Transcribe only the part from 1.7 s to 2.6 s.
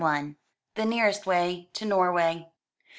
to Norway.